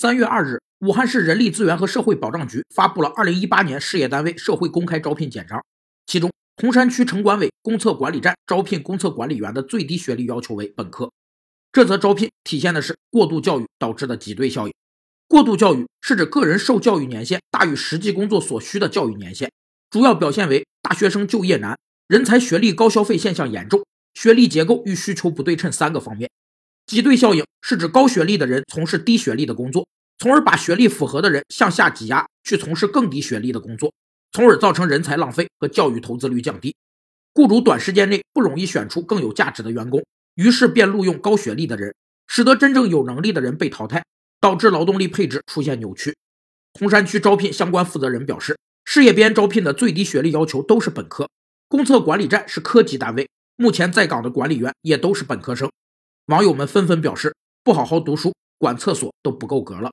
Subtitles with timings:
[0.00, 5.60] 三月二日，武汉市人力资源和社会保障局发布了二零一八年事业单位社会公开招聘简章，
[6.06, 6.30] 其中
[6.62, 11.10] 洪山区城管委公厕管理站招聘公厕管理员的最低学历要求为本科。
[11.72, 14.74] 这则招聘体现的是过度教育导致的挤兑效应。
[15.26, 19.50] 过度教育是指个人受教育年限大于实际工作所需的教育年限，
[19.90, 21.76] 主要表现为大学生就业难、
[22.06, 23.84] 人才学历高消费现象严重、
[24.14, 26.30] 学历结构与需求不对称三个方面。
[26.88, 29.86] 挤兑效应是指高学历的人从事低学历的工作，
[30.18, 33.92] 从而把学历符合的人向下挤压，去从事更低学历的工作，
[34.32, 36.74] 从而造成人才浪费和教育投资率降低。
[37.34, 40.02] 雇主短时间内不容易选出更有价值的员工，
[40.36, 41.94] 于是便录用高学历的人，
[42.26, 44.02] 使得真正有能力的人被淘汰，
[44.40, 46.16] 导致劳动力配置出现扭曲。
[46.72, 51.28] 铜山区招聘相关负责人表示，事业编招聘的最低学历要求都是本科，
[51.68, 55.70] 公厕管理站是科级单位，目前在岗的管理员也都是本科生。
[56.28, 59.90] 网友们纷纷表示，不好好读书，管厕所都不够格了。